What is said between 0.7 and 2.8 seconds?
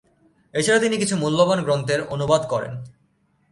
তিনি কিছু মূল্যবান গ্রন্থের অনুবাদ করেন।